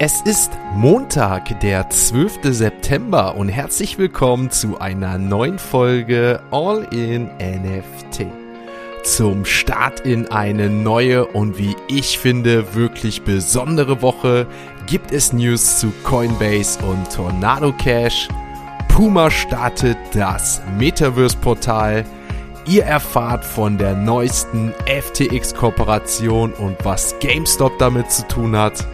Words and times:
Es 0.00 0.20
ist 0.20 0.52
Montag, 0.76 1.58
der 1.58 1.90
12. 1.90 2.54
September 2.54 3.34
und 3.34 3.48
herzlich 3.48 3.98
willkommen 3.98 4.48
zu 4.48 4.78
einer 4.78 5.18
neuen 5.18 5.58
Folge 5.58 6.40
All 6.52 6.86
in 6.92 7.24
NFT. 7.38 8.26
Zum 9.02 9.44
Start 9.44 9.98
in 10.06 10.30
eine 10.30 10.70
neue 10.70 11.26
und 11.26 11.58
wie 11.58 11.74
ich 11.88 12.16
finde 12.16 12.76
wirklich 12.76 13.22
besondere 13.22 14.00
Woche 14.00 14.46
gibt 14.86 15.10
es 15.10 15.32
News 15.32 15.80
zu 15.80 15.92
Coinbase 16.04 16.78
und 16.84 17.12
Tornado 17.12 17.72
Cash. 17.72 18.28
Puma 18.86 19.32
startet 19.32 19.98
das 20.12 20.62
Metaverse-Portal. 20.78 22.04
Ihr 22.66 22.84
erfahrt 22.84 23.44
von 23.44 23.78
der 23.78 23.96
neuesten 23.96 24.72
FTX-Kooperation 24.86 26.52
und 26.52 26.76
was 26.84 27.18
GameStop 27.18 27.76
damit 27.80 28.12
zu 28.12 28.28
tun 28.28 28.56
hat. 28.56 28.86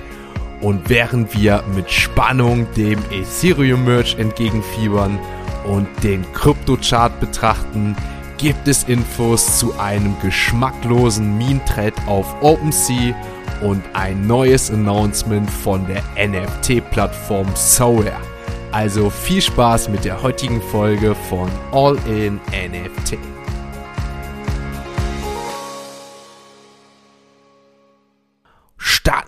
Und 0.64 0.88
während 0.88 1.38
wir 1.38 1.62
mit 1.74 1.90
Spannung 1.90 2.66
dem 2.72 2.98
Ethereum-Merch 3.10 4.16
entgegenfiebern 4.18 5.18
und 5.66 5.86
den 6.02 6.24
Krypto-Chart 6.32 7.20
betrachten, 7.20 7.94
gibt 8.38 8.66
es 8.66 8.84
Infos 8.84 9.58
zu 9.58 9.78
einem 9.78 10.16
geschmacklosen 10.22 11.36
Meme-Thread 11.36 11.92
auf 12.06 12.34
OpenSea 12.40 13.14
und 13.60 13.82
ein 13.92 14.26
neues 14.26 14.70
Announcement 14.70 15.50
von 15.50 15.86
der 15.86 16.02
NFT-Plattform 16.16 17.48
Soware. 17.54 18.16
Also 18.72 19.10
viel 19.10 19.42
Spaß 19.42 19.90
mit 19.90 20.06
der 20.06 20.22
heutigen 20.22 20.62
Folge 20.62 21.14
von 21.28 21.50
All 21.72 21.98
in 22.06 22.40
NFT. 22.50 23.33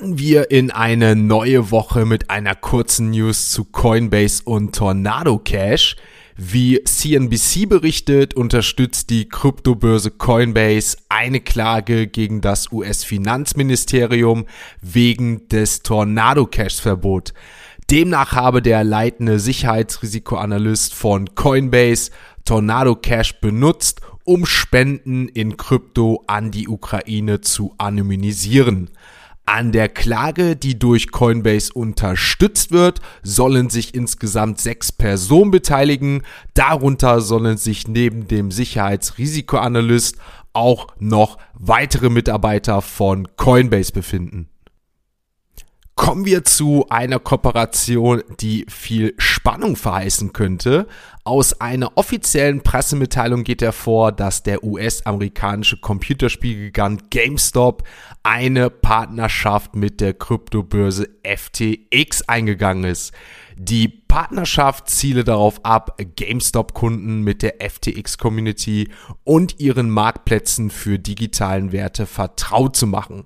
Starten 0.07 0.19
wir 0.19 0.53
in 0.53 0.71
eine 0.71 1.17
neue 1.17 1.73
Woche 1.73 2.07
mit 2.07 2.31
einer 2.31 2.55
kurzen 2.55 3.11
News 3.11 3.51
zu 3.51 3.65
Coinbase 3.65 4.43
und 4.45 4.73
Tornado 4.73 5.39
Cash. 5.39 5.97
Wie 6.37 6.81
CNBC 6.85 7.69
berichtet, 7.69 8.35
unterstützt 8.35 9.11
die 9.11 9.29
Kryptobörse 9.29 10.13
Coinbase 10.13 10.99
eine 11.09 11.41
Klage 11.41 12.07
gegen 12.07 12.41
das 12.41 12.71
US-Finanzministerium 12.71 14.47
wegen 14.81 15.49
des 15.49 15.83
Tornado 15.83 16.47
Cash 16.47 16.81
Verbot. 16.81 17.33
Demnach 17.91 18.31
habe 18.31 18.63
der 18.63 18.85
leitende 18.85 19.41
Sicherheitsrisikoanalyst 19.41 20.95
von 20.95 21.35
Coinbase 21.35 22.13
Tornado 22.45 22.95
Cash 22.95 23.41
benutzt, 23.41 24.03
um 24.23 24.47
Spenden 24.47 25.27
in 25.29 25.57
Krypto 25.57 26.23
an 26.29 26.53
die 26.53 26.69
Ukraine 26.69 27.41
zu 27.41 27.75
anonymisieren. 27.79 28.91
An 29.49 29.71
der 29.71 29.89
Klage, 29.89 30.57
die 30.57 30.77
durch 30.77 31.13
Coinbase 31.13 31.73
unterstützt 31.73 32.73
wird, 32.73 33.01
sollen 33.23 33.71
sich 33.71 33.95
insgesamt 33.95 34.61
sechs 34.61 34.91
Personen 34.91 35.53
beteiligen. 35.53 36.25
Darunter 36.55 37.21
sollen 37.21 37.57
sich 37.57 37.87
neben 37.87 38.27
dem 38.27 38.51
Sicherheitsrisikoanalyst 38.51 40.17
auch 40.53 40.89
noch 40.99 41.39
weitere 41.55 42.11
Mitarbeiter 42.11 42.83
von 42.83 43.29
Coinbase 43.37 43.93
befinden. 43.93 44.49
Kommen 45.97 46.27
wir 46.27 46.45
zu 46.45 46.87
einer 46.91 47.19
Kooperation, 47.19 48.23
die 48.39 48.67
viel 48.69 49.15
Spannung 49.17 49.77
verheißen 49.77 50.35
könnte. 50.35 50.89
Aus 51.25 51.59
einer 51.59 51.97
offiziellen 51.97 52.63
Pressemitteilung 52.63 53.45
geht 53.45 53.63
hervor, 53.63 54.13
dass 54.13 54.43
der 54.43 54.63
US-amerikanische 54.63 55.79
Computerspielgigant 55.79 57.11
GameStop 57.11 57.83
eine 58.23 58.69
Partnerschaft 58.69 59.75
mit 59.75 60.03
der 60.03 60.13
Kryptobörse 60.13 61.09
FTX 61.25 62.29
eingegangen 62.29 62.85
ist. 62.85 63.15
Die 63.57 63.89
Partnerschaft 63.89 64.91
ziele 64.91 65.25
darauf 65.25 65.65
ab, 65.65 65.99
GameStop-Kunden 66.17 67.23
mit 67.23 67.43
der 67.43 67.55
FTX-Community 67.67 68.91
und 69.25 69.61
ihren 69.61 69.89
Marktplätzen 69.89 70.69
für 70.69 70.99
digitalen 70.99 71.73
Werte 71.73 72.05
vertraut 72.05 72.77
zu 72.77 72.87
machen. 72.87 73.25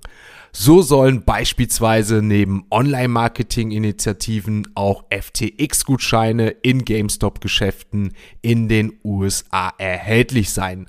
So 0.53 0.81
sollen 0.81 1.23
beispielsweise 1.23 2.21
neben 2.21 2.65
Online-Marketing-Initiativen 2.69 4.67
auch 4.75 5.05
FTX-Gutscheine 5.09 6.49
in 6.49 6.83
GameStop-Geschäften 6.83 8.13
in 8.41 8.67
den 8.67 8.99
USA 9.03 9.73
erhältlich 9.77 10.49
sein. 10.51 10.87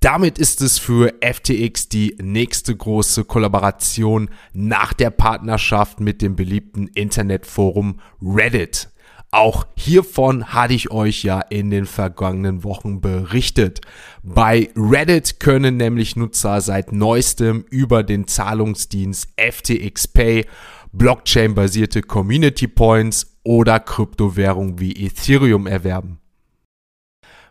Damit 0.00 0.38
ist 0.38 0.60
es 0.60 0.78
für 0.78 1.14
FTX 1.22 1.88
die 1.88 2.16
nächste 2.20 2.76
große 2.76 3.24
Kollaboration 3.24 4.30
nach 4.52 4.92
der 4.92 5.10
Partnerschaft 5.10 6.00
mit 6.00 6.20
dem 6.22 6.36
beliebten 6.36 6.88
Internetforum 6.88 8.00
Reddit. 8.22 8.90
Auch 9.32 9.66
hiervon 9.76 10.52
hatte 10.52 10.74
ich 10.74 10.90
euch 10.90 11.22
ja 11.22 11.40
in 11.40 11.70
den 11.70 11.86
vergangenen 11.86 12.64
Wochen 12.64 13.00
berichtet. 13.00 13.80
Bei 14.24 14.70
Reddit 14.74 15.38
können 15.38 15.76
nämlich 15.76 16.16
Nutzer 16.16 16.60
seit 16.60 16.92
neuestem 16.92 17.64
über 17.70 18.02
den 18.02 18.26
Zahlungsdienst 18.26 19.28
FTX 19.36 20.08
Pay 20.08 20.46
Blockchain-basierte 20.92 22.02
Community 22.02 22.66
Points 22.66 23.38
oder 23.44 23.78
Kryptowährungen 23.78 24.80
wie 24.80 25.06
Ethereum 25.06 25.68
erwerben. 25.68 26.18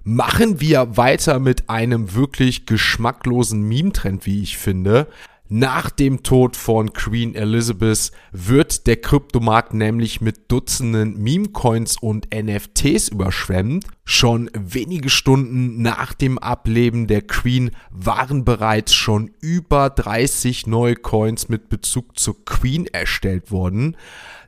Machen 0.03 0.59
wir 0.59 0.97
weiter 0.97 1.39
mit 1.39 1.69
einem 1.69 2.13
wirklich 2.13 2.65
geschmacklosen 2.65 3.61
Meme-Trend, 3.61 4.25
wie 4.25 4.41
ich 4.41 4.57
finde. 4.57 5.07
Nach 5.51 5.89
dem 5.89 6.21
Tod 6.21 6.55
von 6.55 6.93
Queen 6.93 7.33
Elizabeth 7.33 8.11
wird 8.31 8.85
der 8.85 8.97
Kryptomarkt 8.97 9.73
nämlich 9.73 10.21
mit 10.21 10.51
Dutzenden 10.51 11.17
Meme-Coins 11.17 11.97
und 11.99 12.27
NFTs 12.31 13.07
überschwemmt. 13.07 13.87
Schon 14.05 14.51
wenige 14.53 15.09
Stunden 15.09 15.81
nach 15.81 16.13
dem 16.13 16.37
Ableben 16.37 17.07
der 17.07 17.23
Queen 17.23 17.71
waren 17.89 18.45
bereits 18.45 18.93
schon 18.93 19.31
über 19.41 19.89
30 19.89 20.67
neue 20.67 20.95
Coins 20.95 21.49
mit 21.49 21.67
Bezug 21.67 22.19
zur 22.19 22.45
Queen 22.45 22.85
erstellt 22.85 23.49
worden. 23.49 23.97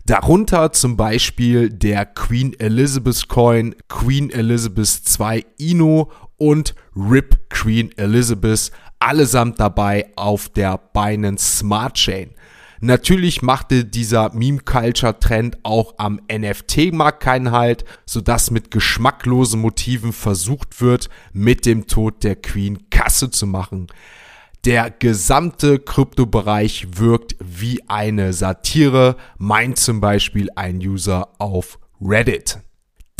Darunter 0.06 0.72
zum 0.72 0.98
Beispiel 0.98 1.70
der 1.72 2.06
Queen 2.06 2.54
Elizabeth 2.60 3.28
Coin, 3.28 3.76
Queen 3.88 4.30
Elizabeth 4.30 5.02
II 5.20 5.46
Ino 5.58 6.12
und 6.38 6.76
RIP 6.96 7.50
Queen 7.50 7.92
Elizabeth, 7.98 8.72
allesamt 9.02 9.60
dabei 9.60 10.12
auf 10.16 10.50
der 10.50 10.78
Binance 10.78 11.58
Smart 11.58 11.96
Chain. 11.96 12.32
Natürlich 12.84 13.44
machte 13.44 13.86
dieser 13.86 14.34
Meme-Culture-Trend 14.34 15.60
auch 15.62 15.94
am 15.98 16.20
NFT-Markt 16.32 17.22
keinen 17.22 17.52
Halt, 17.52 17.86
sodass 18.08 18.50
mit 18.50 18.72
geschmacklosen 18.72 19.62
Motiven 19.62 20.14
versucht 20.14 20.82
wird, 20.82 21.10
mit 21.32 21.68
dem 21.68 21.86
Tod 21.86 22.24
der 22.24 22.36
Queen 22.36 22.90
Kasse 22.90 23.30
zu 23.30 23.46
machen. 23.46 23.88
Der 24.66 24.90
gesamte 24.90 25.78
Kryptobereich 25.78 26.88
wirkt 26.98 27.36
wie 27.40 27.88
eine 27.88 28.34
Satire, 28.34 29.16
meint 29.38 29.78
zum 29.78 30.02
Beispiel 30.02 30.50
ein 30.56 30.78
User 30.78 31.30
auf 31.38 31.78
Reddit. 32.00 32.60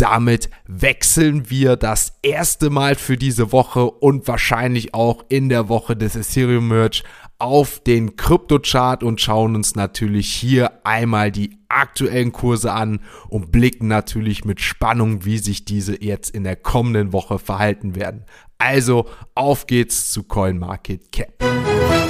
Damit 0.02 0.50
wechseln 0.66 1.52
wir 1.52 1.76
das 1.76 2.18
erste 2.24 2.72
Mal 2.72 2.96
für 2.96 3.18
diese 3.18 3.52
Woche 3.52 3.86
und 3.86 4.28
wahrscheinlich 4.28 4.96
auch 4.96 5.24
in 5.30 5.48
der 5.48 5.70
Woche 5.70 5.96
des 5.96 6.16
Ethereum 6.16 6.70
Merch 6.70 7.04
auf 7.38 7.80
den 7.82 8.16
Kryptochart 8.16 9.04
und 9.04 9.22
schauen 9.22 9.56
uns 9.56 9.76
natürlich 9.76 10.34
hier 10.34 10.84
einmal 10.88 11.32
die 11.32 11.60
aktuellen 11.70 12.32
Kurse 12.32 12.74
an 12.74 13.02
und 13.30 13.52
blicken 13.52 13.88
natürlich 13.88 14.44
mit 14.44 14.60
Spannung, 14.60 15.24
wie 15.24 15.38
sich 15.38 15.66
diese 15.66 16.04
jetzt 16.04 16.32
in 16.32 16.46
der 16.46 16.56
kommenden 16.56 17.14
Woche 17.14 17.38
verhalten 17.38 17.94
werden. 17.94 18.26
Also 18.58 19.06
auf 19.36 19.68
geht's 19.68 20.10
zu 20.10 20.24
CoinMarketCap. 20.24 22.01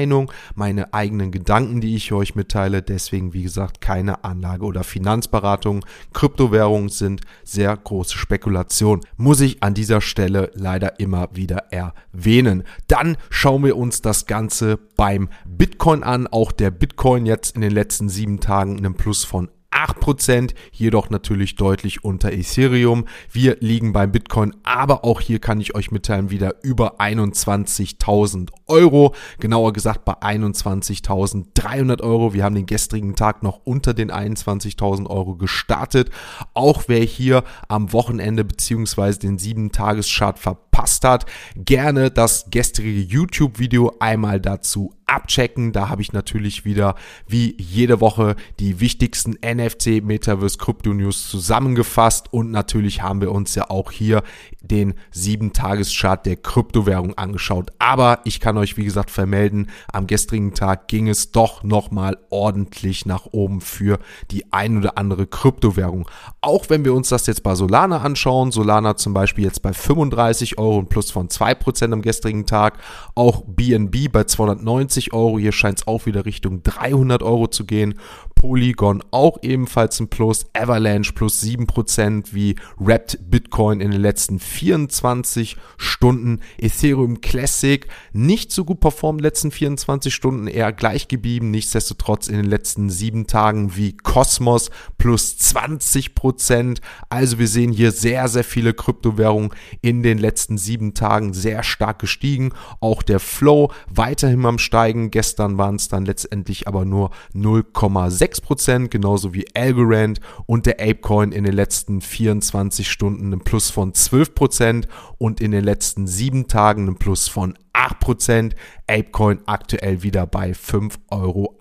meine 0.55 0.93
eigenen 0.93 1.31
Gedanken, 1.31 1.81
die 1.81 1.95
ich 1.95 2.11
euch 2.11 2.35
mitteile. 2.35 2.81
Deswegen, 2.81 3.33
wie 3.33 3.43
gesagt, 3.43 3.81
keine 3.81 4.23
Anlage 4.23 4.65
oder 4.65 4.83
Finanzberatung. 4.83 5.85
Kryptowährungen 6.13 6.89
sind 6.89 7.21
sehr 7.43 7.75
große 7.75 8.17
Spekulation. 8.17 9.01
Muss 9.17 9.41
ich 9.41 9.61
an 9.63 9.73
dieser 9.73 10.01
Stelle 10.01 10.51
leider 10.53 10.99
immer 10.99 11.29
wieder 11.33 11.65
erwähnen. 11.71 12.63
Dann 12.87 13.17
schauen 13.29 13.63
wir 13.63 13.77
uns 13.77 14.01
das 14.01 14.25
Ganze 14.25 14.77
beim 14.95 15.29
Bitcoin 15.45 16.03
an. 16.03 16.27
Auch 16.27 16.51
der 16.51 16.71
Bitcoin 16.71 17.25
jetzt 17.25 17.55
in 17.55 17.61
den 17.61 17.71
letzten 17.71 18.09
sieben 18.09 18.39
Tagen 18.39 18.77
einen 18.77 18.95
Plus 18.95 19.23
von 19.23 19.49
8%, 19.71 20.53
jedoch 20.71 21.09
natürlich 21.09 21.55
deutlich 21.55 22.03
unter 22.03 22.31
Ethereum. 22.31 23.05
Wir 23.31 23.57
liegen 23.59 23.93
beim 23.93 24.11
Bitcoin, 24.11 24.55
aber 24.63 25.05
auch 25.05 25.21
hier 25.21 25.39
kann 25.39 25.61
ich 25.61 25.75
euch 25.75 25.91
mitteilen, 25.91 26.29
wieder 26.31 26.55
über 26.63 26.99
21.000 26.99 28.49
Euro. 28.67 29.15
Genauer 29.39 29.73
gesagt 29.73 30.05
bei 30.05 30.13
21.300 30.13 32.01
Euro. 32.01 32.33
Wir 32.33 32.43
haben 32.43 32.55
den 32.55 32.65
gestrigen 32.65 33.15
Tag 33.15 33.43
noch 33.43 33.61
unter 33.63 33.93
den 33.93 34.11
21.000 34.11 35.07
Euro 35.07 35.35
gestartet. 35.35 36.09
Auch 36.53 36.83
wer 36.87 37.03
hier 37.03 37.43
am 37.67 37.93
Wochenende 37.93 38.43
beziehungsweise 38.43 39.19
den 39.19 39.37
7-Tages-Chart 39.37 40.39
verpasst 40.39 41.03
hat, 41.03 41.25
gerne 41.55 42.11
das 42.11 42.47
gestrige 42.49 43.01
YouTube-Video 43.01 43.95
einmal 43.99 44.39
dazu 44.39 44.93
abchecken. 45.09 45.71
Da 45.71 45.89
habe 45.89 46.01
ich 46.01 46.13
natürlich 46.13 46.65
wieder 46.65 46.95
wie 47.27 47.55
jede 47.59 47.99
Woche 48.01 48.35
die 48.59 48.79
wichtigsten 48.79 49.37
NFC 49.41 50.03
Metaverse 50.03 50.57
Crypto 50.57 50.93
News 50.93 51.29
zusammengefasst 51.29 52.31
und 52.31 52.51
natürlich 52.51 53.01
haben 53.01 53.21
wir 53.21 53.31
uns 53.31 53.55
ja 53.55 53.69
auch 53.69 53.91
hier 53.91 54.23
den 54.61 54.93
7-Tages-Chart 55.13 56.25
der 56.25 56.35
Kryptowährung 56.35 57.17
angeschaut. 57.17 57.71
Aber 57.79 58.19
ich 58.25 58.39
kann 58.39 58.57
euch 58.57 58.77
wie 58.77 58.83
gesagt 58.83 59.09
vermelden, 59.09 59.69
am 59.91 60.07
gestrigen 60.07 60.53
Tag 60.53 60.87
ging 60.87 61.07
es 61.07 61.31
doch 61.31 61.63
nochmal 61.63 62.17
ordentlich 62.29 63.05
nach 63.05 63.25
oben 63.31 63.61
für 63.61 63.99
die 64.31 64.51
ein 64.51 64.77
oder 64.77 64.97
andere 64.97 65.27
Kryptowährung. 65.27 66.09
Auch 66.41 66.69
wenn 66.69 66.85
wir 66.85 66.93
uns 66.93 67.09
das 67.09 67.25
jetzt 67.27 67.43
bei 67.43 67.55
Solana 67.55 68.01
anschauen, 68.01 68.51
Solana 68.51 68.95
zum 68.95 69.13
Beispiel 69.13 69.45
jetzt 69.45 69.61
bei 69.61 69.73
35 69.73 70.57
Euro 70.57 70.77
und 70.77 70.89
plus 70.89 71.11
von 71.11 71.29
2% 71.29 71.93
am 71.93 72.01
gestrigen 72.01 72.45
Tag, 72.45 72.79
auch 73.15 73.43
BNB 73.45 74.11
bei 74.11 74.25
290 74.25 74.98
Euro, 75.13 75.39
hier 75.39 75.51
scheint 75.51 75.79
es 75.79 75.87
auch 75.87 76.05
wieder 76.05 76.25
Richtung 76.25 76.63
300 76.63 77.23
Euro 77.23 77.47
zu 77.47 77.65
gehen. 77.65 77.95
Polygon 78.39 79.03
auch 79.11 79.37
ebenfalls 79.41 79.99
ein 79.99 80.07
Plus, 80.07 80.45
Avalanche 80.53 81.11
plus 81.11 81.43
7%, 81.43 82.27
wie 82.31 82.55
Wrapped 82.77 83.19
Bitcoin 83.29 83.81
in 83.81 83.91
den 83.91 84.01
letzten 84.01 84.39
24 84.39 85.57
Stunden, 85.77 86.39
Ethereum 86.57 87.19
Classic 87.19 87.85
nicht 88.13 88.53
so 88.53 88.63
gut 88.63 88.79
performt, 88.79 89.19
letzten 89.19 89.51
24 89.51 90.13
Stunden 90.13 90.47
eher 90.47 90.71
gleich 90.71 91.09
geblieben, 91.09 91.51
nichtsdestotrotz 91.51 92.29
in 92.29 92.37
den 92.37 92.45
letzten 92.45 92.89
sieben 92.89 93.27
Tagen 93.27 93.75
wie 93.75 93.97
Cosmos 93.97 94.71
plus 94.97 95.35
20%. 95.37 96.79
Also 97.09 97.39
wir 97.39 97.47
sehen 97.47 97.73
hier 97.73 97.91
sehr, 97.91 98.29
sehr 98.29 98.45
viele 98.45 98.73
Kryptowährungen 98.73 99.51
in 99.81 100.01
den 100.01 100.17
letzten 100.17 100.57
sieben 100.57 100.93
Tagen 100.93 101.33
sehr 101.33 101.61
stark 101.63 101.99
gestiegen. 101.99 102.53
Auch 102.79 103.03
der 103.03 103.19
Flow 103.19 103.71
weiterhin 103.89 104.45
am 104.45 104.59
Steigen. 104.59 104.88
Gestern 105.11 105.57
waren 105.57 105.75
es 105.75 105.87
dann 105.87 106.05
letztendlich 106.05 106.67
aber 106.67 106.85
nur 106.85 107.11
0,6 107.33 108.29
6%, 108.29 108.89
genauso 108.89 109.33
wie 109.33 109.45
Algorand 109.55 110.19
und 110.45 110.65
der 110.65 110.79
Apecoin 110.79 111.31
in 111.31 111.43
den 111.43 111.53
letzten 111.53 112.01
24 112.01 112.89
Stunden 112.89 113.33
ein 113.33 113.39
Plus 113.39 113.69
von 113.69 113.93
12% 113.93 114.87
und 115.17 115.41
in 115.41 115.51
den 115.51 115.63
letzten 115.63 116.07
7 116.07 116.47
Tagen 116.47 116.87
ein 116.87 116.95
Plus 116.95 117.27
von 117.27 117.57
8%. 117.73 118.53
Apecoin 118.87 119.39
aktuell 119.45 120.03
wieder 120.03 120.25
bei 120.25 120.51
5,58 120.51 120.99
Euro. 121.11 121.57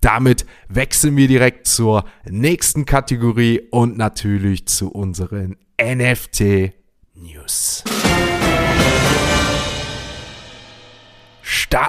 Damit 0.00 0.46
wechseln 0.68 1.16
wir 1.16 1.28
direkt 1.28 1.66
zur 1.66 2.04
nächsten 2.28 2.86
Kategorie 2.86 3.60
und 3.70 3.96
natürlich 3.96 4.66
zu 4.66 4.90
unseren 4.90 5.56
NFT 5.80 6.72
News. 7.14 7.84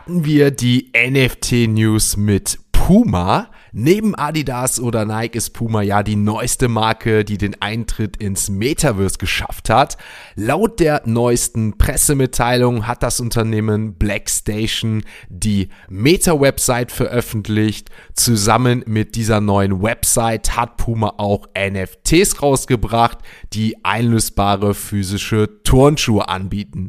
Starten 0.01 0.25
wir 0.25 0.49
die 0.49 0.91
NFT 0.95 1.67
News 1.67 2.17
mit 2.17 2.57
Puma. 2.71 3.51
Neben 3.71 4.15
Adidas 4.15 4.79
oder 4.79 5.05
Nike 5.05 5.37
ist 5.37 5.51
Puma 5.51 5.83
ja 5.83 6.01
die 6.01 6.15
neueste 6.15 6.69
Marke, 6.69 7.23
die 7.23 7.37
den 7.37 7.61
Eintritt 7.61 8.17
ins 8.17 8.49
Metaverse 8.49 9.19
geschafft 9.19 9.69
hat. 9.69 9.97
Laut 10.33 10.79
der 10.79 11.03
neuesten 11.05 11.77
Pressemitteilung 11.77 12.87
hat 12.87 13.03
das 13.03 13.19
Unternehmen 13.19 13.93
Blackstation 13.93 15.03
die 15.29 15.69
Meta-Website 15.87 16.91
veröffentlicht. 16.91 17.91
Zusammen 18.15 18.83
mit 18.87 19.13
dieser 19.13 19.39
neuen 19.39 19.83
Website 19.83 20.57
hat 20.57 20.77
Puma 20.77 21.13
auch 21.17 21.45
NFTs 21.55 22.41
rausgebracht, 22.41 23.19
die 23.53 23.85
einlösbare 23.85 24.73
physische 24.73 25.61
Turnschuhe 25.61 26.27
anbieten. 26.27 26.87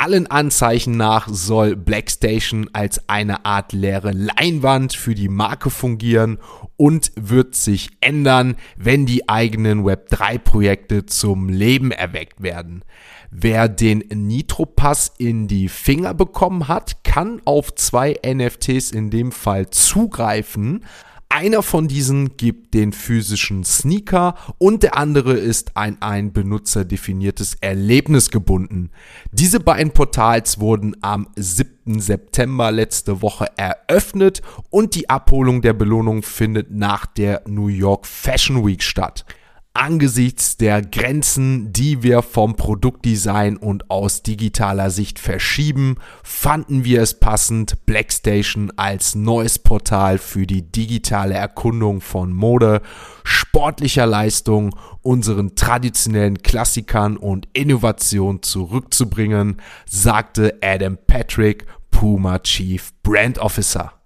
Allen 0.00 0.28
Anzeichen 0.28 0.96
nach 0.96 1.28
soll 1.28 1.76
Blackstation 1.76 2.70
als 2.72 3.06
eine 3.10 3.44
Art 3.44 3.74
leere 3.74 4.12
Leinwand 4.12 4.94
für 4.94 5.14
die 5.14 5.28
Marke 5.28 5.68
fungieren 5.68 6.38
und 6.78 7.12
wird 7.16 7.54
sich 7.54 7.90
ändern, 8.00 8.56
wenn 8.78 9.04
die 9.04 9.28
eigenen 9.28 9.84
Web3-Projekte 9.84 11.04
zum 11.04 11.50
Leben 11.50 11.90
erweckt 11.90 12.42
werden. 12.42 12.82
Wer 13.30 13.68
den 13.68 13.98
Nitro-Pass 13.98 15.12
in 15.18 15.48
die 15.48 15.68
Finger 15.68 16.14
bekommen 16.14 16.66
hat, 16.66 17.04
kann 17.04 17.42
auf 17.44 17.74
zwei 17.74 18.16
NFTs 18.24 18.92
in 18.92 19.10
dem 19.10 19.32
Fall 19.32 19.68
zugreifen. 19.68 20.82
Einer 21.32 21.62
von 21.62 21.86
diesen 21.86 22.36
gibt 22.36 22.74
den 22.74 22.92
physischen 22.92 23.62
Sneaker 23.62 24.34
und 24.58 24.82
der 24.82 24.96
andere 24.96 25.34
ist 25.34 25.76
ein 25.76 26.02
ein 26.02 26.32
benutzerdefiniertes 26.32 27.56
Erlebnis 27.60 28.32
gebunden. 28.32 28.90
Diese 29.30 29.60
beiden 29.60 29.92
Portals 29.92 30.58
wurden 30.58 30.96
am 31.02 31.28
7. 31.36 32.00
September 32.00 32.72
letzte 32.72 33.22
Woche 33.22 33.46
eröffnet 33.56 34.42
und 34.70 34.96
die 34.96 35.08
Abholung 35.08 35.62
der 35.62 35.72
Belohnung 35.72 36.24
findet 36.24 36.72
nach 36.72 37.06
der 37.06 37.42
New 37.46 37.68
York 37.68 38.08
Fashion 38.08 38.66
Week 38.66 38.82
statt 38.82 39.24
angesichts 39.72 40.56
der 40.56 40.82
Grenzen, 40.82 41.72
die 41.72 42.02
wir 42.02 42.22
vom 42.22 42.56
Produktdesign 42.56 43.56
und 43.56 43.90
aus 43.90 44.22
digitaler 44.22 44.90
Sicht 44.90 45.18
verschieben, 45.18 45.96
fanden 46.22 46.84
wir 46.84 47.02
es 47.02 47.20
passend, 47.20 47.86
Blackstation 47.86 48.72
als 48.76 49.14
neues 49.14 49.58
Portal 49.58 50.18
für 50.18 50.46
die 50.46 50.62
digitale 50.62 51.34
Erkundung 51.34 52.00
von 52.00 52.32
Mode, 52.32 52.82
sportlicher 53.22 54.06
Leistung, 54.06 54.74
unseren 55.02 55.54
traditionellen 55.54 56.42
Klassikern 56.42 57.16
und 57.16 57.48
Innovation 57.52 58.42
zurückzubringen, 58.42 59.62
sagte 59.88 60.58
Adam 60.62 60.98
Patrick, 61.06 61.66
Puma 61.90 62.38
Chief 62.40 62.92
Brand 63.02 63.38
Officer. 63.38 63.99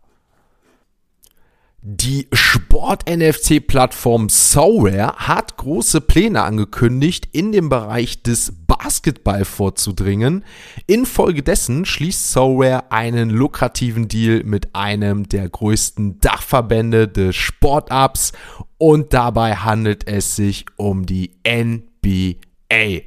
Die 1.86 2.28
Sport-NFT-Plattform 2.32 4.30
SoRare 4.30 5.16
hat 5.16 5.58
große 5.58 6.00
Pläne 6.00 6.42
angekündigt, 6.42 7.28
in 7.32 7.52
dem 7.52 7.68
Bereich 7.68 8.22
des 8.22 8.54
Basketball 8.66 9.44
vorzudringen. 9.44 10.46
Infolgedessen 10.86 11.84
schließt 11.84 12.30
SoRare 12.30 12.90
einen 12.90 13.28
lukrativen 13.28 14.08
Deal 14.08 14.44
mit 14.44 14.74
einem 14.74 15.28
der 15.28 15.46
größten 15.46 16.20
Dachverbände 16.20 17.06
des 17.06 17.36
Sportabs 17.36 18.32
und 18.78 19.12
dabei 19.12 19.56
handelt 19.56 20.08
es 20.08 20.36
sich 20.36 20.64
um 20.76 21.04
die 21.04 21.32
NBA. 21.46 23.02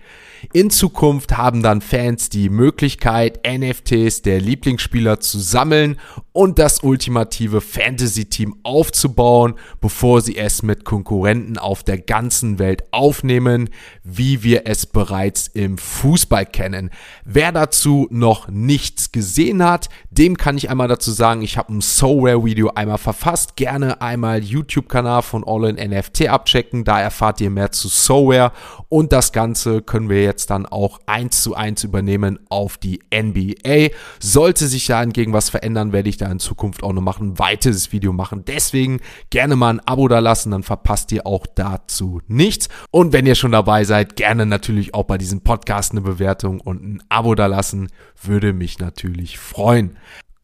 In 0.53 0.69
Zukunft 0.69 1.37
haben 1.37 1.63
dann 1.63 1.81
Fans 1.81 2.29
die 2.29 2.49
Möglichkeit, 2.49 3.39
NFTs 3.47 4.21
der 4.21 4.39
Lieblingsspieler 4.39 5.19
zu 5.19 5.39
sammeln 5.39 5.97
und 6.31 6.59
das 6.59 6.83
ultimative 6.83 7.61
Fantasy-Team 7.61 8.57
aufzubauen, 8.61 9.55
bevor 9.81 10.21
sie 10.21 10.37
es 10.37 10.61
mit 10.61 10.85
Konkurrenten 10.85 11.57
auf 11.57 11.83
der 11.83 11.97
ganzen 11.97 12.59
Welt 12.59 12.83
aufnehmen, 12.91 13.69
wie 14.03 14.43
wir 14.43 14.67
es 14.67 14.85
bereits 14.85 15.47
im 15.47 15.79
Fußball 15.79 16.45
kennen. 16.45 16.91
Wer 17.25 17.51
dazu 17.51 18.07
noch 18.11 18.47
nichts 18.49 19.11
gesehen 19.11 19.63
hat, 19.63 19.89
dem 20.11 20.37
kann 20.37 20.57
ich 20.57 20.69
einmal 20.69 20.87
dazu 20.87 21.09
sagen, 21.11 21.41
ich 21.41 21.57
habe 21.57 21.73
ein 21.73 21.81
SoRare-Video 21.81 22.69
einmal 22.75 22.99
verfasst. 22.99 23.55
Gerne 23.55 24.01
einmal 24.01 24.43
YouTube-Kanal 24.43 25.23
von 25.23 25.43
All 25.43 25.65
in 25.65 25.89
NFT 25.89 26.27
abchecken, 26.27 26.83
da 26.83 27.01
erfahrt 27.01 27.41
ihr 27.41 27.49
mehr 27.49 27.71
zu 27.71 27.87
SoRare 27.87 28.51
und 28.89 29.11
das 29.11 29.31
Ganze 29.31 29.81
können 29.81 30.09
wir 30.09 30.21
jetzt 30.27 30.49
dann 30.51 30.65
auch 30.65 30.99
eins 31.07 31.41
zu 31.41 31.55
eins 31.55 31.83
übernehmen 31.83 32.39
auf 32.49 32.77
die 32.77 32.99
NBA. 33.13 33.89
Sollte 34.19 34.67
sich 34.67 34.85
da 34.85 35.01
hingegen 35.01 35.33
was 35.33 35.49
verändern, 35.49 35.93
werde 35.93 36.09
ich 36.09 36.17
da 36.17 36.27
in 36.31 36.39
Zukunft 36.39 36.83
auch 36.83 36.93
noch 36.93 37.01
machen, 37.01 37.39
weiteres 37.39 37.91
Video 37.91 38.13
machen. 38.13 38.45
Deswegen 38.45 38.99
gerne 39.29 39.55
mal 39.55 39.75
ein 39.75 39.87
Abo 39.87 40.07
da 40.07 40.19
lassen, 40.19 40.51
dann 40.51 40.63
verpasst 40.63 41.11
ihr 41.11 41.25
auch 41.25 41.47
dazu 41.47 42.21
nichts. 42.27 42.69
Und 42.91 43.13
wenn 43.13 43.25
ihr 43.25 43.35
schon 43.35 43.51
dabei 43.51 43.83
seid, 43.83 44.15
gerne 44.15 44.45
natürlich 44.45 44.93
auch 44.93 45.05
bei 45.05 45.17
diesem 45.17 45.41
Podcast 45.41 45.91
eine 45.91 46.01
Bewertung 46.01 46.59
und 46.59 46.83
ein 46.83 47.03
Abo 47.09 47.33
da 47.33 47.47
lassen, 47.47 47.87
würde 48.21 48.53
mich 48.53 48.79
natürlich 48.79 49.39
freuen. 49.39 49.97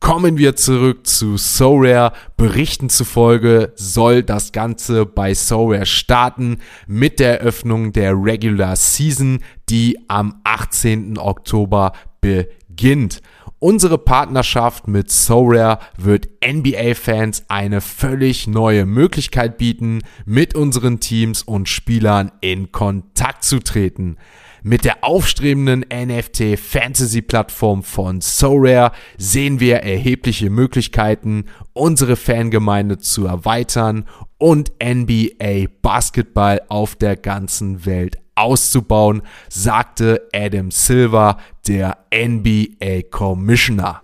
Kommen 0.03 0.37
wir 0.37 0.57
zurück 0.57 1.07
zu 1.07 1.37
SoRare. 1.37 2.11
Berichten 2.35 2.89
zufolge 2.89 3.71
soll 3.77 4.21
das 4.21 4.51
Ganze 4.51 5.05
bei 5.05 5.33
SoRare 5.33 5.85
starten 5.85 6.57
mit 6.87 7.21
der 7.21 7.39
Eröffnung 7.39 7.93
der 7.93 8.11
Regular 8.11 8.75
Season, 8.75 9.39
die 9.69 9.97
am 10.09 10.41
18. 10.43 11.17
Oktober 11.17 11.93
beginnt. 12.19 13.21
Unsere 13.59 13.97
Partnerschaft 13.97 14.89
mit 14.89 15.09
SoRare 15.09 15.79
wird 15.95 16.27
NBA-Fans 16.45 17.45
eine 17.47 17.79
völlig 17.79 18.45
neue 18.45 18.85
Möglichkeit 18.85 19.57
bieten, 19.57 20.01
mit 20.25 20.53
unseren 20.53 20.99
Teams 20.99 21.43
und 21.43 21.69
Spielern 21.69 22.33
in 22.41 22.73
Kontakt 22.73 23.45
zu 23.45 23.59
treten. 23.59 24.17
Mit 24.65 24.85
der 24.85 25.03
aufstrebenden 25.03 25.83
NFT-Fantasy-Plattform 25.93 27.83
von 27.83 28.21
SoRare 28.21 28.93
sehen 29.17 29.59
wir 29.59 29.79
erhebliche 29.79 30.49
Möglichkeiten, 30.49 31.47
unsere 31.73 32.15
Fangemeinde 32.15 32.97
zu 32.97 33.25
erweitern 33.25 34.05
und 34.37 34.71
NBA 34.81 35.65
Basketball 35.81 36.61
auf 36.69 36.95
der 36.95 37.17
ganzen 37.17 37.85
Welt 37.85 38.19
auszubauen, 38.35 39.23
sagte 39.49 40.29
Adam 40.33 40.71
Silver, 40.71 41.39
der 41.67 41.97
NBA 42.15 43.01
Commissioner. 43.11 44.01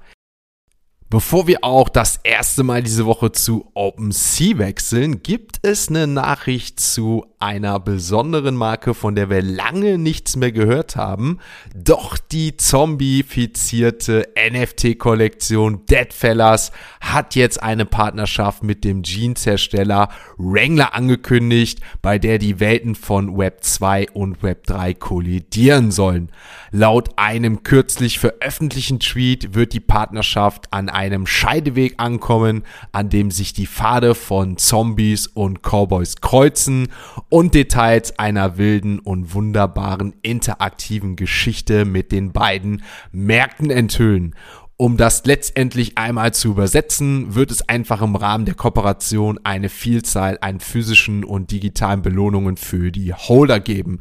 Bevor 1.10 1.48
wir 1.48 1.64
auch 1.64 1.88
das 1.88 2.20
erste 2.24 2.64
Mal 2.64 2.84
diese 2.84 3.06
Woche 3.06 3.32
zu 3.32 3.72
OpenSea 3.76 4.58
wechseln, 4.58 5.24
gibt 5.24 5.60
es 5.62 5.88
eine 5.88 6.06
Nachricht 6.06 6.82
zu 6.82 7.26
einer 7.40 7.80
besonderen 7.80 8.56
Marke, 8.56 8.94
von 8.94 9.16
der 9.16 9.30
wir 9.30 9.42
lange 9.42 9.98
nichts 9.98 10.36
mehr 10.36 10.52
gehört 10.52 10.98
haben. 10.98 11.40
Doch 11.74 12.18
die 12.18 12.58
zombifizierte 12.58 14.28
NFT-Kollektion 14.36 15.86
Deadfellas 15.86 16.74
hat 17.00 17.36
jetzt 17.36 17.64
eine 17.64 17.86
Partnerschaft 17.86 18.62
mit 18.64 18.84
dem 18.84 19.04
Jeans-Hersteller 19.04 20.10
Wrangler 20.38 20.94
angekündigt, 20.94 21.80
bei 22.02 22.20
der 22.20 22.40
die 22.40 22.60
Welten 22.60 22.96
von 22.96 23.38
Web 23.38 23.64
2 23.64 24.10
und 24.12 24.44
Web 24.44 24.68
3 24.68 24.94
kollidieren 24.96 25.92
sollen. 25.92 26.34
Laut 26.72 27.12
einem 27.16 27.64
kürzlich 27.64 28.20
veröffentlichten 28.20 29.00
Tweet 29.00 29.56
wird 29.56 29.72
die 29.72 29.80
Partnerschaft 29.80 30.74
an 30.74 30.90
einem 30.90 31.26
Scheideweg 31.26 31.96
ankommen, 31.98 32.64
an 32.92 33.08
dem 33.10 33.32
sich 33.32 33.54
die 33.54 33.66
Pfade 33.68 34.14
von 34.14 34.58
Zombies 34.58 35.28
und 35.28 35.64
Cowboys 35.64 36.18
kreuzen 36.20 36.90
und 37.30 37.54
Details 37.54 38.18
einer 38.18 38.58
wilden 38.58 39.00
und 39.00 39.34
wunderbaren 39.34 40.14
interaktiven 40.22 41.16
Geschichte 41.16 41.86
mit 41.86 42.12
den 42.12 42.32
beiden 42.32 42.84
Märkten 43.12 43.70
enthüllen. 43.70 44.36
Um 44.82 44.96
das 44.96 45.26
letztendlich 45.26 45.98
einmal 45.98 46.34
zu 46.34 46.52
übersetzen, 46.52 47.36
wird 47.36 47.52
es 47.52 47.68
einfach 47.68 48.02
im 48.02 48.16
Rahmen 48.16 48.46
der 48.46 48.56
Kooperation 48.56 49.38
eine 49.44 49.68
Vielzahl 49.68 50.38
an 50.40 50.62
physischen 50.62 51.26
und 51.26 51.52
digitalen 51.52 52.02
Belohnungen 52.02 52.56
für 52.56 52.90
die 52.90 53.14
Holder 53.14 53.60
geben. 53.60 54.00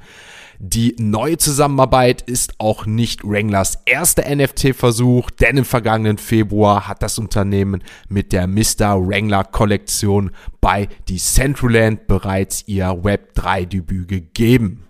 Die 0.60 0.94
neue 0.96 1.36
Zusammenarbeit 1.36 2.22
ist 2.22 2.54
auch 2.58 2.86
nicht 2.86 3.24
Wranglers 3.24 3.80
erster 3.86 4.32
NFT-Versuch, 4.32 5.32
denn 5.32 5.56
im 5.56 5.64
vergangenen 5.64 6.16
Februar 6.16 6.86
hat 6.86 7.02
das 7.02 7.18
Unternehmen 7.18 7.82
mit 8.08 8.30
der 8.30 8.46
Mr. 8.46 9.04
Wrangler 9.04 9.42
Kollektion 9.42 10.30
bei 10.60 10.88
Decentraland 11.08 12.06
bereits 12.06 12.62
ihr 12.68 12.86
Web3-Debüt 12.86 14.06
gegeben. 14.06 14.87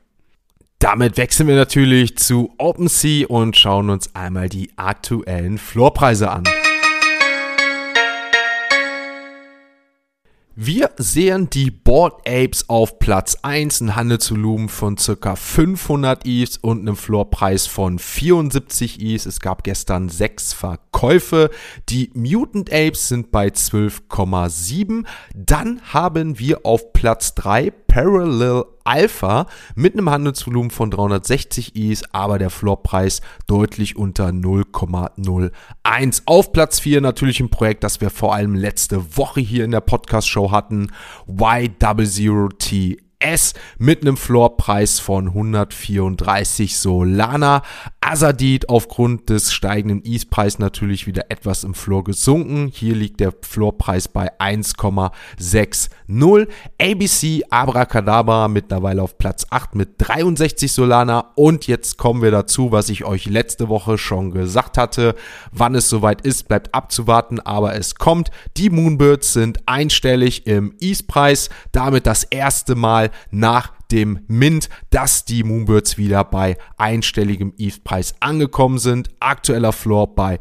Damit 0.80 1.16
wechseln 1.16 1.49
wir 1.49 1.56
natürlich 1.56 2.16
zu 2.18 2.54
OpenSea 2.56 3.26
und 3.26 3.56
schauen 3.56 3.90
uns 3.90 4.14
einmal 4.14 4.49
die 4.49 4.70
aktuellen 4.76 5.58
Floorpreise 5.58 6.30
an. 6.30 6.44
Wir 10.54 10.90
sehen 10.97 11.50
die 11.50 11.73
Board 11.73 12.28
Apes 12.28 12.68
auf 12.68 13.00
Platz 13.00 13.38
1, 13.42 13.80
ein 13.80 13.97
Handelsvolumen 13.97 14.68
von 14.68 14.97
ca. 14.97 15.35
500 15.35 16.25
ETHs 16.26 16.58
und 16.58 16.80
einem 16.80 16.97
Floorpreis 16.97 17.66
von 17.66 17.99
74 17.99 19.00
ETHs. 19.00 19.26
Es 19.26 19.40
gab 19.40 19.64
gestern 19.64 20.08
sechs 20.08 20.52
Verkäufe. 20.52 21.50
Die 21.88 22.11
Mutant 22.14 22.73
Apes 22.73 23.08
sind 23.08 23.32
bei 23.32 23.49
12,7. 23.49 25.04
Dann 25.35 25.80
haben 25.92 26.38
wir 26.38 26.64
auf 26.66 26.92
Platz 26.92 27.35
3 27.35 27.70
Parallel 27.99 28.62
Alpha 28.85 29.49
mit 29.75 29.95
einem 29.95 30.09
Handelsvolumen 30.09 30.71
von 30.71 30.88
360 30.88 31.75
Is, 31.75 32.05
aber 32.12 32.38
der 32.38 32.49
Floorpreis 32.49 33.23
deutlich 33.49 33.97
unter 33.97 34.28
0,01. 34.28 36.23
Auf 36.25 36.52
Platz 36.52 36.78
4 36.78 37.00
natürlich 37.00 37.40
ein 37.40 37.50
Projekt, 37.50 37.83
das 37.83 38.00
wir 38.00 38.11
vor 38.11 38.37
allem 38.37 38.55
letzte 38.55 39.17
Woche 39.17 39.40
hier 39.40 39.64
in 39.64 39.73
der 39.73 39.81
Podcast-Show 39.81 40.52
hatten, 40.52 40.93
Y00T 41.28 43.08
S 43.21 43.55
mit 43.79 44.03
einem 44.03 44.17
Floorpreis 44.17 45.01
von 45.01 45.29
134 45.29 46.79
Solana. 46.79 47.63
Azadid 48.01 48.69
aufgrund 48.69 49.29
des 49.29 49.53
steigenden 49.53 50.03
ETH-Preis 50.05 50.59
natürlich 50.59 51.07
wieder 51.07 51.31
etwas 51.31 51.65
im 51.65 51.75
Floor 51.75 52.05
gesunken. 52.05 52.71
Hier 52.73 52.95
liegt 52.95 53.21
der 53.21 53.33
Floorpreis 53.43 54.09
bei 54.09 54.31
1,60. 54.39 56.49
ABC 56.81 57.45
Abracadabra 57.51 58.49
mittlerweile 58.49 59.03
auf 59.03 59.19
Platz 59.19 59.47
8 59.51 59.75
mit 59.75 59.91
63 59.99 60.73
Solana. 60.73 61.33
Und 61.35 61.67
jetzt 61.67 61.99
kommen 61.99 62.23
wir 62.23 62.31
dazu, 62.31 62.73
was 62.73 62.89
ich 62.89 63.05
euch 63.05 63.27
letzte 63.27 63.69
Woche 63.69 63.99
schon 63.99 64.31
gesagt 64.31 64.79
hatte. 64.79 65.15
Wann 65.53 65.75
es 65.75 65.89
soweit 65.89 66.23
ist, 66.23 66.49
bleibt 66.49 66.75
abzuwarten, 66.75 67.41
aber 67.41 67.75
es 67.75 67.97
kommt. 67.97 68.31
Die 68.57 68.71
Moonbirds 68.71 69.33
sind 69.33 69.59
einstellig 69.67 70.47
im 70.47 70.75
ETH-Preis. 70.81 71.51
Damit 71.73 72.07
das 72.07 72.25
erste 72.25 72.75
Mal 72.75 73.08
nach 73.31 73.73
dem 73.91 74.21
Mint, 74.29 74.69
dass 74.91 75.25
die 75.25 75.45
Moonbirds 75.45 75.97
wieder 75.99 76.25
bei 76.25 76.57
einstelligem 76.77 77.55
ETH-Preis 77.59 78.15
angekommen 78.21 78.79
sind. 78.79 79.11
Aktueller 79.21 79.73
Floor 79.73 80.15
bei 80.15 80.38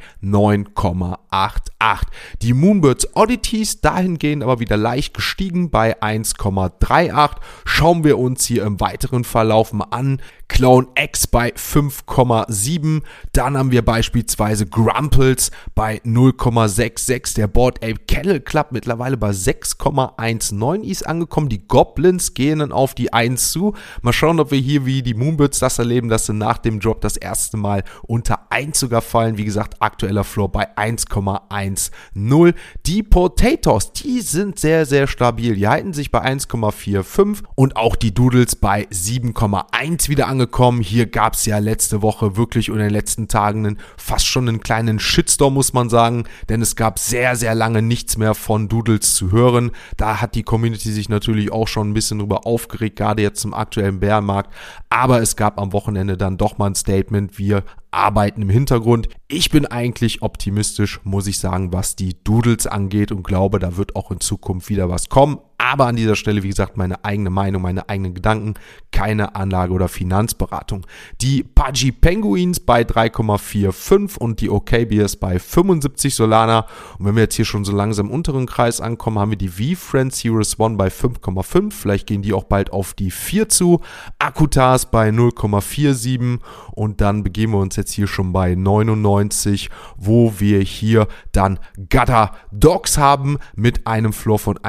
9,88. 1.32 2.02
Die 2.42 2.54
Moonbirds 2.54 3.16
Oddities 3.16 3.82
dahingehend 3.82 4.44
aber 4.44 4.60
wieder 4.60 4.78
leicht 4.78 5.14
gestiegen 5.14 5.70
bei 5.70 6.02
1,38. 6.02 7.32
Schauen 7.66 8.04
wir 8.04 8.18
uns 8.18 8.46
hier 8.46 8.64
im 8.64 8.80
weiteren 8.80 9.24
Verlauf 9.24 9.74
mal 9.74 9.88
an. 9.92 10.22
Clone 10.48 10.88
X 10.98 11.28
bei 11.28 11.54
5,7. 11.54 13.02
Dann 13.34 13.58
haben 13.58 13.72
wir 13.72 13.84
beispielsweise 13.84 14.66
Grumples 14.66 15.52
bei 15.76 15.98
0,66. 16.06 17.36
Der 17.36 17.48
Board 17.48 17.84
Ape 17.84 18.00
Kennel 18.08 18.40
Club 18.40 18.68
mittlerweile 18.72 19.18
bei 19.18 19.32
6,19 19.32 20.84
ist 20.84 21.06
angekommen. 21.06 21.50
Die 21.50 21.68
Goblins 21.68 22.34
gehen 22.34 22.60
dann 22.60 22.72
auf 22.72 22.96
die 22.96 23.12
1 23.12 23.52
zu. 23.52 23.74
Mal 24.02 24.14
schauen, 24.14 24.40
ob 24.40 24.52
wir 24.52 24.60
hier 24.60 24.86
wie 24.86 25.04
die 25.04 25.14
Moonbirds 25.14 25.60
das 25.60 25.80
erleben, 25.80 26.08
dass 26.08 26.28
sie 26.28 26.34
nach 26.34 26.58
dem 26.58 26.80
Drop 26.80 27.02
das 27.02 27.18
erste 27.18 27.58
Mal 27.58 27.84
unter 28.04 28.52
1 28.52 28.80
sogar 28.80 29.02
fallen. 29.02 29.38
Wie 29.38 29.46
gesagt, 29.46 29.82
aktueller 29.82 30.24
Floor 30.24 30.52
bei 30.52 30.78
1,38. 30.78 31.17
1,10. 31.20 32.54
Die 32.86 33.04
Potatoes, 33.04 33.92
die 33.94 34.22
sind 34.22 34.60
sehr, 34.60 34.86
sehr 34.86 35.08
stabil. 35.08 35.56
Die 35.56 35.68
halten 35.68 35.94
sich 35.94 36.12
bei 36.12 36.24
1,45 36.24 37.44
und 37.56 37.76
auch 37.76 37.96
die 37.96 38.14
Doodles 38.14 38.56
bei 38.56 38.88
7,1 38.88 40.10
wieder 40.10 40.28
angekommen. 40.28 40.82
Hier 40.82 41.06
gab 41.08 41.34
es 41.34 41.46
ja 41.46 41.58
letzte 41.60 42.02
Woche 42.02 42.38
wirklich 42.38 42.72
und 42.72 42.78
in 42.78 42.84
den 42.84 42.94
letzten 42.94 43.28
Tagen 43.28 43.78
fast 43.98 44.28
schon 44.28 44.48
einen 44.48 44.60
kleinen 44.60 45.00
Shitstorm, 45.00 45.54
muss 45.54 45.74
man 45.74 45.90
sagen, 45.90 46.26
denn 46.50 46.62
es 46.62 46.76
gab 46.76 47.00
sehr, 47.00 47.36
sehr 47.36 47.56
lange 47.56 47.82
nichts 47.82 48.18
mehr 48.18 48.34
von 48.34 48.70
Doodles 48.70 49.16
zu 49.16 49.32
hören. 49.32 49.72
Da 49.98 50.22
hat 50.22 50.36
die 50.36 50.44
Community 50.44 50.92
sich 50.92 51.10
natürlich 51.10 51.52
auch 51.52 51.68
schon 51.68 51.90
ein 51.90 51.94
bisschen 51.94 52.20
drüber 52.20 52.46
aufgeregt, 52.46 52.98
gerade 52.98 53.22
jetzt 53.22 53.42
zum 53.42 53.54
aktuellen 53.54 54.00
Bärenmarkt. 54.00 54.54
Aber 54.90 55.22
es 55.22 55.36
gab 55.36 55.60
am 55.60 55.74
Wochenende 55.74 56.18
dann 56.18 56.38
doch 56.38 56.58
mal 56.58 56.68
ein 56.68 56.76
Statement, 56.76 57.38
wir 57.38 57.64
arbeiten 57.98 58.42
im 58.42 58.50
Hintergrund. 58.50 59.10
Ich 59.28 59.50
bin 59.50 59.66
eigentlich 59.66 60.22
optimistisch, 60.22 61.02
muss 61.04 61.28
ich 61.28 61.40
sagen, 61.40 61.74
was 61.74 61.96
die 61.96 62.24
Doodles 62.24 62.68
angeht 62.68 63.12
und 63.12 63.24
glaube, 63.24 63.60
da 63.60 63.76
wird 63.76 63.96
auch 63.96 64.12
in 64.12 64.20
Zukunft 64.20 64.70
wieder 64.70 64.90
was 64.90 65.10
kommen. 65.10 65.40
Aber 65.60 65.88
an 65.88 65.96
dieser 65.96 66.16
Stelle, 66.16 66.44
wie 66.44 66.50
gesagt, 66.50 66.78
meine 66.78 67.04
eigene 67.04 67.32
Meinung, 67.32 67.64
meine 67.64 67.90
eigenen 67.90 68.14
Gedanken, 68.14 68.54
keine 68.92 69.36
Anlage- 69.36 69.74
oder 69.74 69.88
Finanzberatung. 69.88 70.86
Die 71.22 71.44
Pudgy 71.44 71.92
Penguins 71.92 72.60
bei 72.60 72.84
3,45 72.84 74.18
und 74.18 74.40
die 74.40 74.50
OKBS 74.50 75.16
bei 75.16 75.40
75 75.40 76.14
Solana. 76.14 76.68
Und 77.00 77.06
wenn 77.06 77.16
wir 77.16 77.24
jetzt 77.24 77.36
hier 77.36 77.46
schon 77.46 77.66
so 77.66 77.76
langsam 77.76 78.08
im 78.08 78.12
unteren 78.12 78.46
Kreis 78.46 78.82
ankommen, 78.82 79.20
haben 79.20 79.32
wir 79.32 79.38
die 79.38 79.50
V-Friends 79.50 80.24
Heroes 80.24 80.60
One 80.60 80.78
bei 80.78 80.88
5,5. 80.88 81.72
Vielleicht 81.72 82.08
gehen 82.08 82.22
die 82.22 82.34
auch 82.34 82.44
bald 82.44 82.72
auf 82.72 82.94
die 82.94 83.12
4 83.12 83.50
zu. 83.50 83.82
Akutas 84.20 84.92
bei 84.92 85.10
0,47 85.10 86.40
und 86.74 87.02
dann 87.02 87.24
begeben 87.24 87.54
wir 87.54 87.60
uns 87.60 87.76
jetzt 87.76 87.92
hier 87.92 88.08
schon 88.08 88.32
bei 88.32 88.56
99, 88.56 89.70
wo 89.96 90.34
wir 90.38 90.60
hier 90.60 91.08
dann 91.32 91.60
Gutter 91.90 92.34
Dogs 92.52 92.98
haben 92.98 93.38
mit 93.56 93.88
einem 93.88 94.14
Floor 94.14 94.40
von 94.40 94.60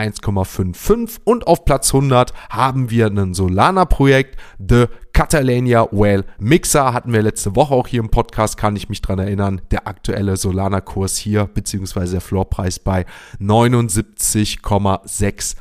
1,55 0.78 1.18
und 1.24 1.46
auf 1.46 1.64
Platz 1.64 1.94
100 1.94 2.32
haben 2.50 2.90
wir 2.90 3.06
ein 3.06 3.34
Solana-Projekt, 3.34 4.38
The 4.58 4.86
Catalania 5.18 5.88
Whale 5.90 6.24
Mixer 6.38 6.94
hatten 6.94 7.12
wir 7.12 7.22
letzte 7.22 7.56
Woche 7.56 7.74
auch 7.74 7.88
hier 7.88 7.98
im 7.98 8.08
Podcast, 8.08 8.56
kann 8.56 8.76
ich 8.76 8.88
mich 8.88 9.02
dran 9.02 9.18
erinnern. 9.18 9.60
Der 9.72 9.88
aktuelle 9.88 10.36
Solana-Kurs 10.36 11.16
hier, 11.16 11.46
beziehungsweise 11.46 12.12
der 12.12 12.20
Floorpreis 12.20 12.78
bei 12.78 13.04
79,69 13.40 15.56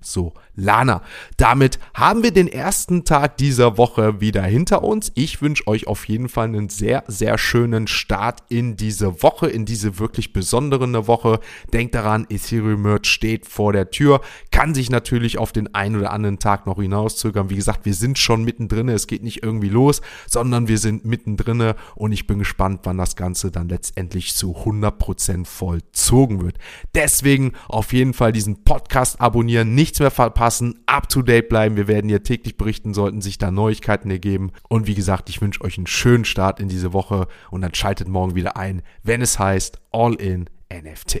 Solana. 0.00 1.02
Damit 1.36 1.80
haben 1.94 2.22
wir 2.22 2.30
den 2.30 2.46
ersten 2.46 3.04
Tag 3.04 3.38
dieser 3.38 3.76
Woche 3.76 4.20
wieder 4.20 4.44
hinter 4.44 4.84
uns. 4.84 5.10
Ich 5.16 5.42
wünsche 5.42 5.66
euch 5.66 5.88
auf 5.88 6.06
jeden 6.06 6.28
Fall 6.28 6.46
einen 6.46 6.68
sehr, 6.68 7.02
sehr 7.08 7.38
schönen 7.38 7.88
Start 7.88 8.44
in 8.50 8.76
diese 8.76 9.24
Woche, 9.24 9.48
in 9.48 9.64
diese 9.64 9.98
wirklich 9.98 10.32
besondere 10.32 11.08
Woche. 11.08 11.40
Denkt 11.72 11.96
daran, 11.96 12.28
Ethereum 12.30 12.82
Merch 12.82 13.06
steht 13.06 13.46
vor 13.46 13.72
der 13.72 13.90
Tür, 13.90 14.20
kann 14.52 14.74
sich 14.74 14.90
natürlich 14.90 15.38
auf 15.38 15.50
den 15.50 15.74
einen 15.74 15.96
oder 15.96 16.12
anderen 16.12 16.38
Tag 16.38 16.66
noch 16.66 16.80
hinauszögern. 16.80 17.50
Wie 17.50 17.56
gesagt, 17.56 17.84
wir 17.84 17.94
sind 17.94 18.16
schon 18.16 18.44
mittendrin 18.44 18.91
es 18.94 19.06
geht 19.06 19.22
nicht 19.22 19.42
irgendwie 19.42 19.68
los, 19.68 20.00
sondern 20.26 20.68
wir 20.68 20.78
sind 20.78 21.04
mittendrin 21.04 21.74
und 21.94 22.12
ich 22.12 22.26
bin 22.26 22.38
gespannt, 22.38 22.80
wann 22.84 22.98
das 22.98 23.16
Ganze 23.16 23.50
dann 23.50 23.68
letztendlich 23.68 24.34
zu 24.34 24.56
100% 24.56 25.46
vollzogen 25.46 26.42
wird. 26.42 26.58
Deswegen 26.94 27.52
auf 27.68 27.92
jeden 27.92 28.14
Fall 28.14 28.32
diesen 28.32 28.64
Podcast 28.64 29.20
abonnieren, 29.20 29.74
nichts 29.74 30.00
mehr 30.00 30.10
verpassen, 30.10 30.80
up 30.86 31.08
to 31.08 31.22
date 31.22 31.48
bleiben. 31.48 31.76
Wir 31.76 31.88
werden 31.88 32.08
hier 32.08 32.22
täglich 32.22 32.56
berichten, 32.56 32.94
sollten 32.94 33.20
sich 33.20 33.38
da 33.38 33.50
Neuigkeiten 33.50 34.10
ergeben. 34.10 34.52
Und 34.68 34.86
wie 34.86 34.94
gesagt, 34.94 35.28
ich 35.28 35.40
wünsche 35.40 35.62
euch 35.62 35.76
einen 35.76 35.86
schönen 35.86 36.24
Start 36.24 36.60
in 36.60 36.68
diese 36.68 36.92
Woche 36.92 37.26
und 37.50 37.62
dann 37.62 37.74
schaltet 37.74 38.08
morgen 38.08 38.34
wieder 38.34 38.56
ein, 38.56 38.82
wenn 39.02 39.22
es 39.22 39.38
heißt 39.38 39.80
All 39.92 40.14
in 40.14 40.48
NFT. 40.72 41.20